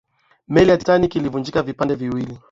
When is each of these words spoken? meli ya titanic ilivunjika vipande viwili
meli 0.47 0.69
ya 0.71 0.77
titanic 0.77 1.15
ilivunjika 1.15 1.63
vipande 1.63 1.95
viwili 1.95 2.37